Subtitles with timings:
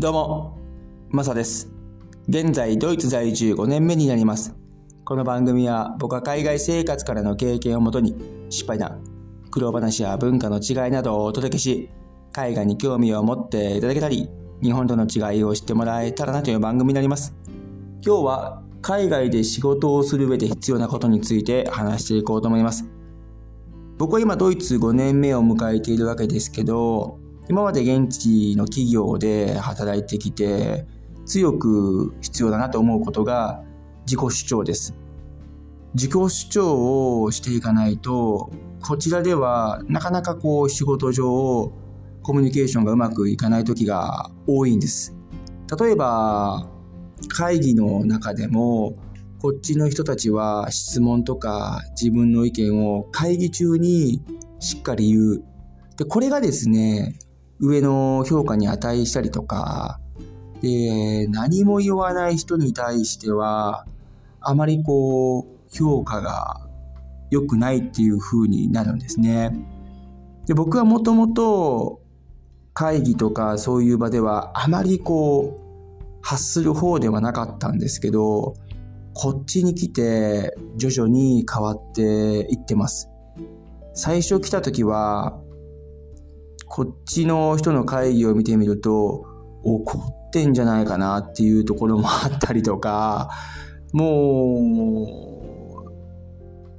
[0.00, 0.56] どうも、
[1.10, 1.70] マサです。
[2.26, 4.56] 現在、ドイツ在住5年目になります。
[5.04, 8.16] この番組は僕は海外生活からの経験をもとに
[8.48, 9.04] 失敗談、
[9.50, 11.90] 苦労話や文化の違いなどをお届けし、
[12.32, 14.30] 海外に興味を持っていただけたり、
[14.62, 17.34] 日本との違いを知ってもらえたらなという番組になります。
[18.02, 22.86] 今日は海外で仕事をする上で必要なことについて話していこうと思います。
[23.98, 27.19] 僕は今ドイツ5年目を迎えているわけですけど、
[27.50, 30.86] 今まで現地の企業で働いてきて、
[31.26, 33.64] 強く必要だなと思うことが
[34.06, 34.94] 自己主張です。
[35.94, 41.72] 自己主張をしていかないと、こちらではなかなかこう仕事上
[42.22, 45.16] コミュニケーションがうまくいかない時が多いんです。
[45.76, 46.68] 例えば、
[47.30, 48.94] 会議の中でも、
[49.40, 54.22] こっちの人たちは質問とか自分の意見を会議中に
[54.60, 55.44] しっかり言う。
[55.96, 57.16] で、これがですね、
[57.60, 60.00] 上の評価に値したりとか、
[60.62, 63.86] で、何も言わない人に対しては、
[64.40, 66.60] あまりこう、評価が
[67.30, 69.52] 良くないっていう風になるんですね。
[70.46, 72.00] で、僕はもともと
[72.74, 75.60] 会議とかそういう場ではあまりこう、
[76.22, 78.54] 発する方ではなかったんですけど、
[79.14, 82.02] こっちに来て徐々に変わって
[82.50, 83.10] いってます。
[83.94, 85.38] 最初来た時は、
[86.70, 89.26] こっちの人の会議を見てみると、
[89.64, 93.28] 怒ってんじゃないかなっていうところもあったりとか、
[93.92, 95.04] も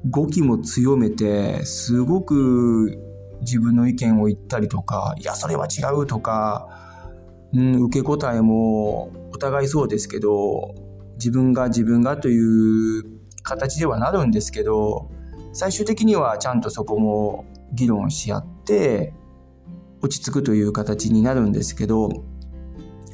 [0.05, 2.97] う、語気も強めて、すごく
[3.41, 6.69] 自分の意見を言ったりとか、いや、それは違うとか、
[7.53, 10.73] うん、受け答えもお互いそうですけど、
[11.15, 13.03] 自分が自分がという
[13.43, 15.11] 形ではなるんですけど、
[15.51, 19.13] 最終的にはちゃんとそこも議論し合って、
[20.01, 22.09] 落ち着くという形になるんですけど、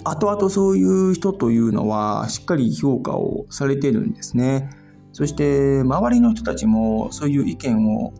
[0.04, 4.70] 後々そういう人というのはしっかり評価をされてるんですね。
[5.12, 8.14] そして周りの人たちもそういう意見を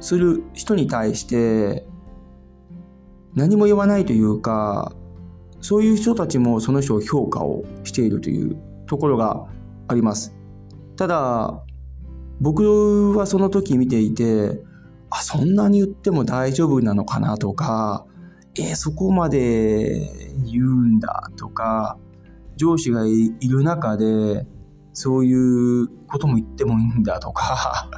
[0.00, 1.86] する人に対して
[3.34, 4.92] 何も言わないというか、
[5.60, 8.56] そういう人たちもその人を評価をしているという
[8.86, 9.46] ところが
[9.88, 10.34] あります。
[10.96, 11.62] ただ、
[12.40, 14.62] 僕はその時見ていて、
[15.10, 18.06] あ、そんなに言っても大丈夫なのかなとか、
[18.60, 21.98] えーそこまで言うんだとか、
[22.56, 24.46] 上司がいる中で、
[24.92, 27.90] そういうことも言ってもいいんだとか、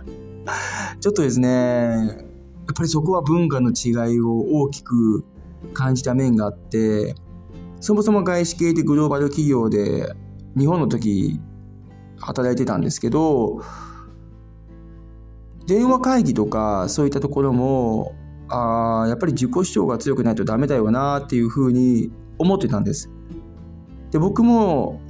[1.00, 5.24] ちょっとですね、やっぱりそこは文化の違いを大きく
[5.74, 7.16] 感じた面があって、
[7.80, 10.14] そもそも外資系でグローバル企業で
[10.56, 11.40] 日本の時
[12.20, 13.62] 働いてたんですけど、
[15.66, 18.14] 電話会議とかそういったところも、
[18.52, 23.10] あやっぱり自己主張が強くないとダメだよなっていうふうに思ってたんです。
[24.10, 25.00] で、僕も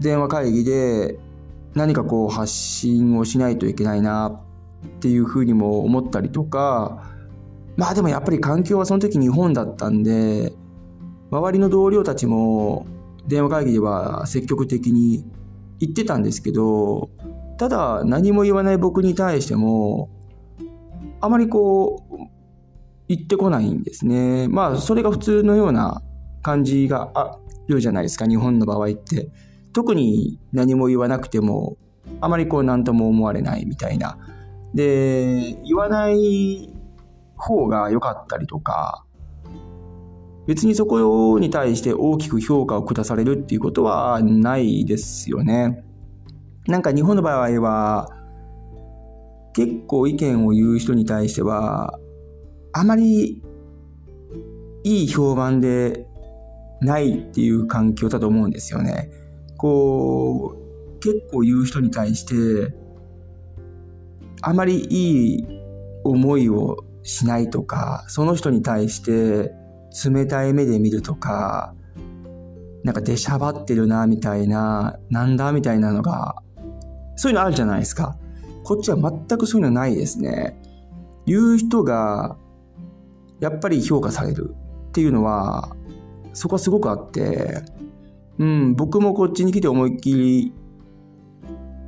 [0.00, 1.18] 電話会議で
[1.74, 7.12] 何かこう発信をしないといけないなっていうふうにも思ったりとか、
[7.76, 10.54] まあでもやっぱり環境はその時日本だったんで、
[11.30, 12.86] 周りの同僚たちも
[13.26, 15.24] 電話会議では積極的に
[15.80, 17.10] 言ってたんですけど、
[17.58, 20.08] ただ何も言わない僕に対しても、
[21.20, 22.35] あまりこう、
[23.08, 24.48] 言ってこないんですね。
[24.48, 26.02] まあそれが普通のような
[26.42, 29.30] 感じがあるじゃないですか、日本の場合って。
[29.72, 31.76] 特に何も言わなくても、
[32.20, 34.18] あまりこう何とも思われないみたいな。
[34.74, 36.70] で、言わない
[37.36, 39.04] 方が良かったりとか、
[40.46, 45.84] 別にそこに対して大きく評価を下されるっていうことはないですよね。
[46.68, 48.08] なんか日本の場合は、
[49.52, 51.98] 結構意見を言う人に対しては、
[52.78, 53.42] あまり
[54.84, 56.06] いい評判で
[56.82, 59.10] ないっていう環境だと思うんですよね。
[59.56, 62.74] こう、結構言う人に対して、
[64.42, 65.46] あまりいい
[66.04, 69.54] 思いをしないとか、その人に対して
[70.04, 71.74] 冷たい目で見るとか、
[72.84, 76.42] なんか出しゃばってるな、みたいな、なんだ、みたいなのが、
[77.16, 78.18] そういうのあるじゃないですか。
[78.64, 80.60] こっちは全くそういうのないですね。
[81.24, 82.36] 言う人が、
[83.40, 84.54] やっぱり評価される
[84.88, 85.74] っていうのは、
[86.32, 87.62] そこはすごくあって、
[88.38, 90.52] うん、僕もこっちに来て思いっきり、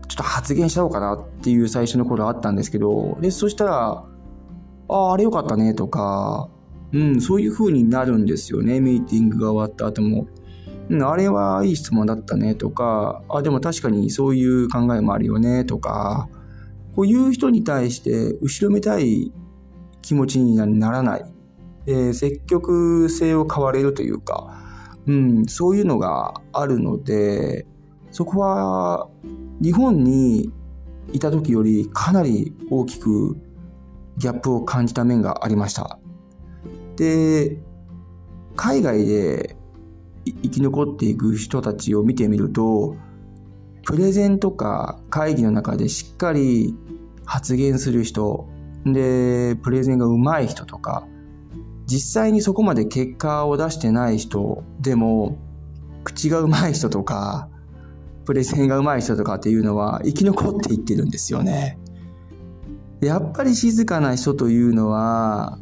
[0.09, 4.05] ちょっと発言しちゃおうかなっていう最初の頃あったんですけど、で、そしたら、
[4.89, 6.49] ああ、あれよかったねとか、
[6.93, 10.27] うん、そういう風になるんですよね、ミーティングが終わった後も。
[10.89, 16.29] うん、あれはいい質問だったねとか、あ、でも確かにそういう考えもあるよねとか、
[16.97, 19.31] こういう人に対して後ろめたい
[20.01, 21.25] 気持ちにならない、
[21.89, 24.55] えー積極性を買われるというか、
[25.07, 27.67] うん、そういうのがあるので、
[28.11, 29.09] そこは
[29.63, 30.53] 日本に
[31.13, 33.39] いた時よりかなり大きく
[34.19, 35.99] ギャップを感じた面がありました。
[36.97, 37.59] で、
[38.55, 39.57] 海外で
[40.25, 42.97] 生き残っていく人たちを見てみると、
[43.85, 46.75] プレゼンとか会議の中でしっかり
[47.25, 48.47] 発言する人、
[48.85, 51.07] で、プレゼンが上手い人とか、
[51.89, 55.39] 実際にそこまで結果を出してない人でも、
[56.05, 57.49] 口が上手い人とか、
[58.27, 61.79] プレゼンが上手い人とかっていうのは生き残っていってるんですよね。
[63.01, 65.59] やっぱり静かな人というのは、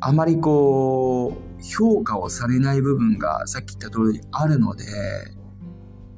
[0.00, 4.84] あまりこう、評価をされない部分がさっき言った通りあるので、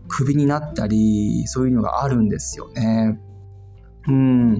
[0.07, 3.21] クビになったり、そういうのがあるんですよね。
[4.07, 4.59] うん。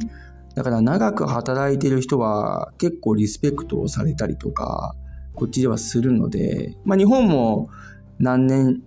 [0.59, 4.97] だから長く働いてる人は結構リスペクトをされたりとか、
[5.37, 7.71] こっちではするので、まあ日本も
[8.19, 8.83] 何年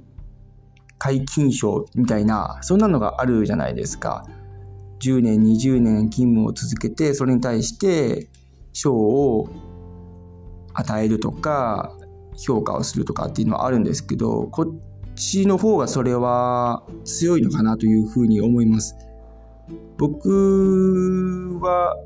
[0.97, 4.27] 解禁賞みたいな、そんなのがあるじゃないですか。
[4.99, 8.29] 10年、20年勤務を続けて、それに対して
[8.73, 9.47] 賞を
[10.73, 11.95] 与えるとか、
[12.37, 18.93] 評価をするとかっていうのはあるんですけど、こっちの方がそれは強いのかなというふうに思います。
[19.97, 21.97] 僕は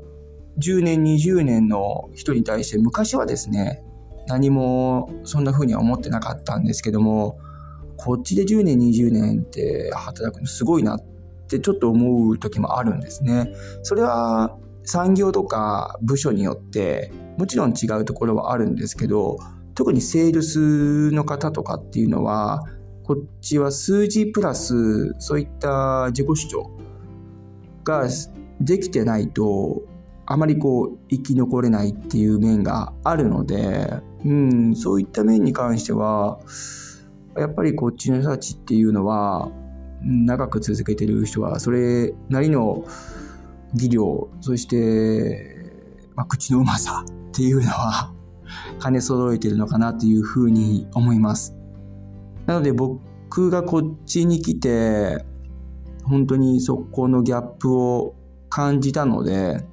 [0.58, 3.82] 10年、20年の人に対して昔はですね、
[4.26, 7.38] 何もそんな風には思ってなかったんですけども、
[7.96, 11.00] こっちで10年、20年って働くのすごいなっ
[11.48, 13.52] てちょっと思う時もあるんですね。
[13.82, 19.38] それは産業とか部署によってもちろん違うところはあるんですけど、
[19.74, 22.62] 特にセールスの方とかっていうのは、
[23.04, 26.75] こっちは数字プラスそういった自己主張
[27.86, 28.08] が
[28.60, 29.82] できてないと、
[30.26, 33.88] あまりこう生き残れないっていう面があるので、
[34.24, 36.40] うん、そういった面に関しては、
[37.36, 39.50] やっぱりこっちの人たちっていうのは、
[40.02, 42.84] 長く続けてる人は、それなりの
[43.74, 45.54] 技量、そして、
[46.16, 48.12] まあ、口のうまさ っていうのは
[48.82, 51.54] 兼ね揃えてるのかなというふうに思います。
[52.46, 55.24] なので僕がこっちに来て、
[56.08, 58.14] 本当にそこのギャップを
[58.48, 59.64] 感じたので、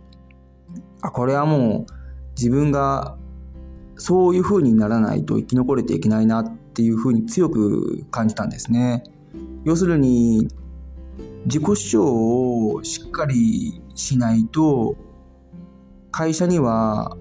[1.01, 1.93] あ、これはもう
[2.35, 3.17] 自分が
[3.95, 9.03] そういう風にならないと生き残れていけないなっていう風に強く感じたんですね。
[9.63, 10.47] 要するに、
[11.45, 14.95] 自己主張をしっかりしないと、
[16.11, 17.17] 会社には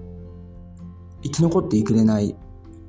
[1.23, 2.35] 生き残っていくれない。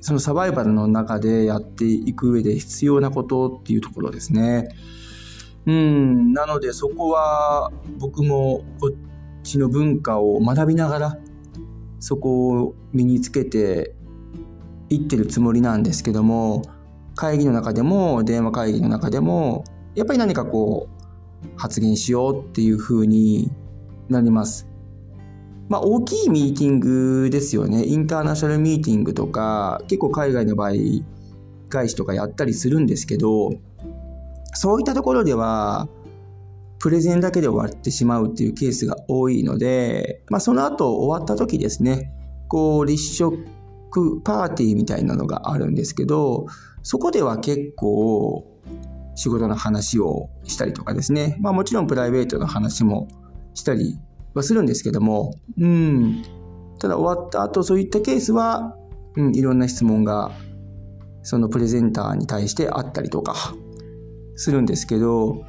[0.01, 4.69] そのサバイバルの中でやっていく上で必要なことっていうところですね。
[5.65, 11.17] うん、なのでそこは僕もこっちの文化を学びながら
[11.99, 13.95] そこを身につけて
[14.89, 16.61] いってるつもりなんですけども
[17.15, 19.63] 会議の中でも電話会議の中でも
[19.95, 23.51] やっぱり何かこう発言しようっていう風に
[24.09, 24.67] なります。
[25.69, 27.85] まあ大きいミーティングですよね。
[27.85, 30.71] インターナショナルミーティングとか結構海外の場合
[31.69, 33.51] 外資とかやったりするんですけど
[34.55, 35.87] そういったところでは、
[36.79, 42.11] プレゼンだけで終わってしまうっていうケースが多いので、まあ、その後終わった時ですね、
[42.47, 43.37] こう、立食
[44.23, 46.47] パーティーみたいなのがあるんですけど、
[46.83, 48.45] そこでは結構
[49.15, 53.07] 仕事の話をしたりとかですね、まあもちろんプライベートの話も
[53.53, 53.97] したり
[54.33, 56.23] はするんですけども、うん、
[56.79, 58.75] ただ終わった後そういったケースは、
[59.15, 60.31] うん、いろんな質問が
[61.23, 63.55] そのプレゼンターに対してあったりとか、
[64.35, 65.43] するんですけど、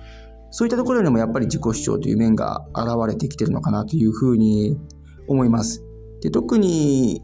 [0.51, 4.79] そういったところにもやっぱり自己主張という面が現れてきてるのかなというふうに
[5.29, 5.83] 思います。
[6.23, 7.23] で特に、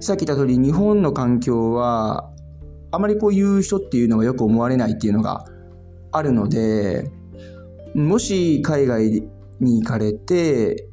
[0.00, 2.30] さっき言った通り日本の環境は、
[2.92, 5.44] あまりこういう人っていうのがよく思われないっていうのが
[6.12, 7.10] あるので、
[7.94, 9.22] もし海外
[9.60, 10.88] に行かれて、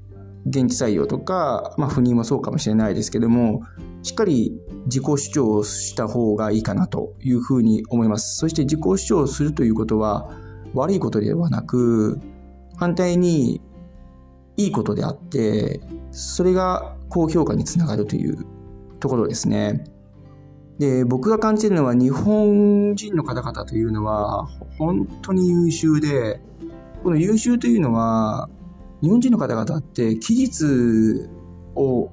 [0.46, 3.64] 現地採用とか、まあ、赴任もそうかもしれないですけども、
[4.02, 4.58] しっかり
[4.88, 8.38] 自己主張をした方がいいかなというふうに思います。
[8.38, 10.32] そして自己主張するということは
[10.74, 12.20] 悪いことではなく、
[12.78, 13.62] 反対に
[14.56, 18.46] いいことであって、それが高評価につながるという
[19.00, 19.84] ところですね。
[20.80, 24.46] で、僕が感じてるのは日本人の方々というのは
[24.78, 26.40] 本当に優秀で、
[27.04, 28.50] この優秀というのは
[29.02, 31.30] 日本人の方々って期日
[31.76, 32.12] を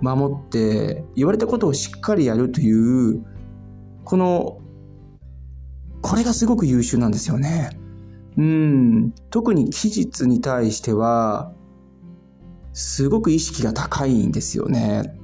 [0.00, 3.24] 守って言われたことをしっかりやるという
[4.04, 4.60] この
[6.02, 7.70] これがすごく優秀なんですよね。
[8.36, 9.14] うん。
[9.30, 11.52] 特に期日に対しては、
[12.72, 15.16] すごく意識が高いんですよね。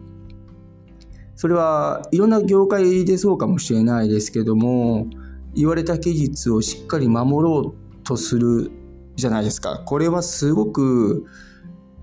[1.35, 5.06] それはいろんな業界でそうかもしれないですけども、
[5.54, 8.71] 言われた期日をしっかり守ろうとする
[9.16, 9.83] じゃないですか。
[9.85, 11.25] これはすごく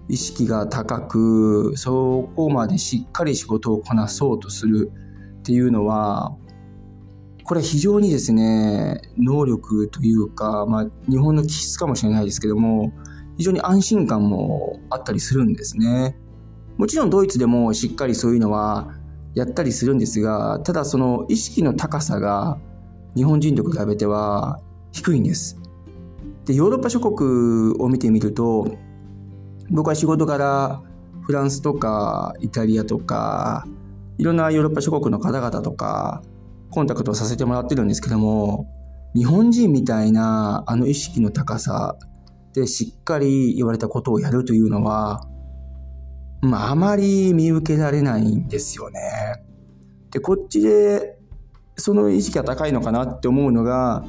[0.09, 4.91] 意識が高く、そこまでしっかり仕事をこなそうとする
[5.39, 6.35] っていうのは、
[7.45, 12.93] これ非常にですね、能力というか、まあ、日本の気質かもしれないですけども、
[13.37, 16.17] 非常に安心感もあったりするんですね。
[16.77, 18.93] もちろんドイツでもしっかりそういうのは
[19.35, 22.57] やったりするんですが、ただその意識の高さが
[23.15, 24.59] 日本人と比べては
[24.91, 25.59] 低いんです。
[26.45, 28.77] で、ヨーロッパ諸国を見てみると、
[29.69, 30.81] 僕は仕事から
[31.21, 33.65] フランスとかイタリアとか、
[34.17, 36.21] いろんなヨーロッパ諸国の方々とか、
[36.69, 38.67] コンタクトさせてもらってるんですけども、
[39.15, 41.95] 日本人みたいなあの意識の高さ
[42.53, 45.27] でしっかり言われたことをやるというのは、
[46.41, 48.99] まあ、あまり見受けられないんですよね。
[50.11, 51.17] で、こっちで
[51.75, 54.03] その意識が高いのかなって思うのが、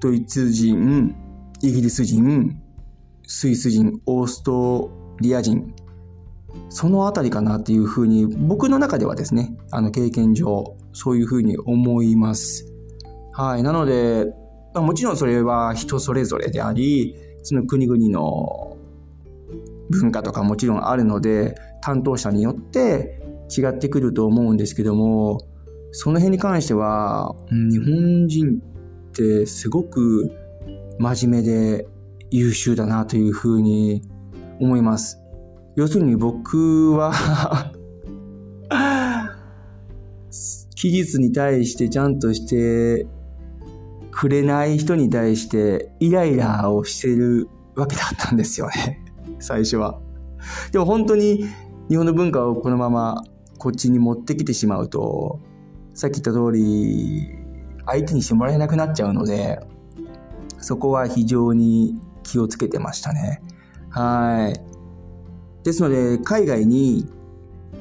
[0.00, 1.14] ドイツ人、
[1.62, 2.60] イギリス人、
[3.30, 5.74] スイス人、オーストリア人、
[6.70, 12.72] そのあたりかなっていうふうに、僕の中ではですね、あの経験上、そういうふうに思います。
[13.34, 13.62] はい。
[13.62, 14.32] なので、
[14.72, 18.78] まもちろんそれは人それぞれであり、その国々の
[19.90, 23.20] 文化とかもちろんあるので、担当者によって
[23.54, 25.42] 違ってくると思うんですけども、
[25.92, 28.62] その辺に関しては、日本人
[29.10, 30.30] ってすごく
[30.98, 31.86] 真面目で
[32.30, 34.02] 優秀だなというふうに
[34.60, 35.20] 思います。
[35.76, 37.12] 要するに僕は
[40.74, 43.06] 期日に対してちゃんとして
[44.10, 49.04] くれない人に対してイライラをしてるわけだったんですよね。
[49.38, 50.00] 最初は。
[50.72, 51.46] でも本当に
[51.88, 53.24] 日本の文化をこのまま
[53.58, 55.40] こっちに持ってきてしまうと、
[55.94, 57.28] さっき言った通り、
[57.86, 59.58] 相手にしてもらえなくなっちゃうので、
[60.58, 63.40] そこは非常に気をつけてましたね。
[63.88, 65.64] はい。
[65.64, 67.06] ですので、海外に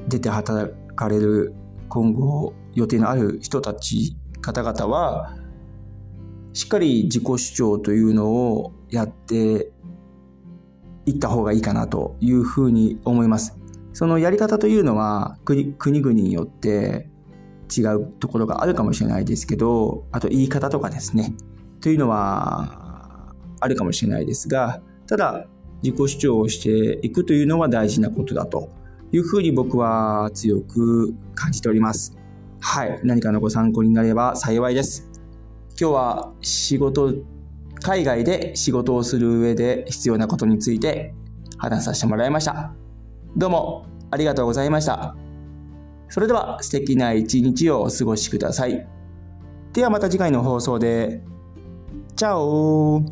[0.08, 1.54] 出て働かれる
[1.89, 5.36] 今後予定のある人たち、方々は、
[6.54, 9.72] しっかり自己主張というのをやって
[11.06, 13.58] 行った方がいいかなというふうに思います。
[13.94, 17.10] そのやり方というのは国々によって
[17.75, 21.36] 違うところがあるかもしれないですけど、あと言い方とかですね、
[21.82, 22.87] というのは
[23.60, 25.48] あるかもしれないですが、ただ
[25.84, 28.70] 自己主張をしていくというのは大事なことだと
[29.12, 32.18] いうふうに僕は強く感じております。
[32.60, 33.00] はい。
[33.04, 35.10] 何かのご参考になれば幸いです。
[35.80, 37.14] 今日は仕事
[37.82, 41.14] 海外で仕事をする上で必要なことについて
[41.58, 42.74] 話させてもらいました。
[43.36, 45.16] どうもありがとうございました。
[46.10, 48.88] それでは素敵な一日をお過ごしください。
[49.74, 51.22] ではまた次回の放送で。
[52.16, 53.04] チャオ